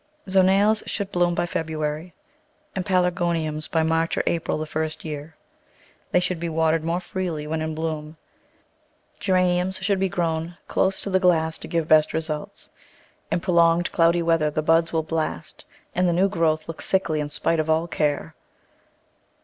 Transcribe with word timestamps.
Zonales 0.27 0.81
should 0.87 1.11
bloom 1.11 1.35
by 1.35 1.45
February 1.45 2.15
and 2.75 2.83
Pelargoni 2.83 3.47
ums 3.47 3.67
by 3.67 3.83
March 3.83 4.17
or 4.17 4.23
April 4.25 4.57
the 4.57 4.65
first 4.65 5.05
year. 5.05 5.35
They 6.11 6.19
should 6.19 6.39
be 6.39 6.49
watered 6.49 6.83
more 6.83 6.99
freely 6.99 7.45
when 7.45 7.61
in 7.61 7.75
bloom. 7.75 8.17
Geraniums 9.19 9.77
should 9.85 9.99
be 9.99 10.09
grown 10.09 10.57
close 10.67 11.01
to 11.01 11.11
the 11.11 11.19
glass 11.19 11.59
to 11.59 11.67
give 11.67 11.87
best 11.87 12.13
results. 12.13 12.71
In 13.29 13.41
prolonged 13.41 13.91
cloudy 13.91 14.23
weather 14.23 14.49
the 14.49 14.63
buds 14.63 14.91
will 14.91 15.03
blast 15.03 15.65
and 15.93 16.09
the 16.09 16.13
new 16.13 16.29
growth 16.29 16.67
look 16.67 16.81
sickly 16.81 17.19
in 17.19 17.29
spite 17.29 17.59
of 17.59 17.69
all 17.69 17.85
care. 17.85 18.33